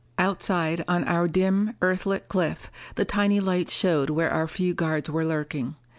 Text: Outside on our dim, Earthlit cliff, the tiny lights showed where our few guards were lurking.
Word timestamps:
Outside 0.17 0.83
on 0.87 1.03
our 1.03 1.27
dim, 1.27 1.75
Earthlit 1.79 2.27
cliff, 2.27 2.71
the 2.95 3.05
tiny 3.05 3.39
lights 3.39 3.71
showed 3.73 4.09
where 4.09 4.31
our 4.31 4.47
few 4.47 4.73
guards 4.73 5.11
were 5.11 5.23
lurking. 5.23 5.75